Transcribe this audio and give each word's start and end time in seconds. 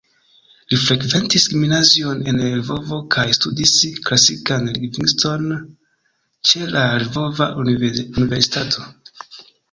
Li 0.71 0.77
frekventis 0.83 1.43
gimnazion 1.49 2.21
en 2.31 2.39
Lvovo 2.61 2.97
kaj 3.15 3.25
studis 3.37 3.73
klasikan 4.07 4.65
lingvistikon 4.77 5.43
ĉe 6.53 6.63
la 6.77 6.87
Lvova 7.03 7.49
Universitato. 7.67 8.87